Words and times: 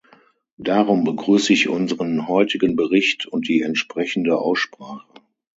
Darum 0.57 1.03
begrüße 1.03 1.53
ich 1.53 1.69
unseren 1.69 2.27
heutigen 2.27 2.75
Bericht 2.75 3.27
und 3.27 3.47
die 3.47 3.61
entsprechende 3.61 4.35
Aussprache. 4.39 5.05